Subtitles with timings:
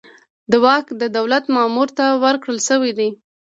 [0.51, 3.09] دا واک د دولت مامور ته ورکړل شوی دی.